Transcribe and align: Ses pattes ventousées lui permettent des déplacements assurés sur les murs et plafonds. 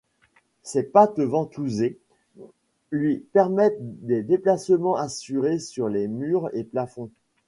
Ses 0.63 0.81
pattes 0.81 1.19
ventousées 1.19 1.99
lui 2.89 3.19
permettent 3.33 3.77
des 4.03 4.23
déplacements 4.23 4.95
assurés 4.95 5.59
sur 5.59 5.89
les 5.89 6.07
murs 6.07 6.49
et 6.53 6.63
plafonds. 6.63 7.11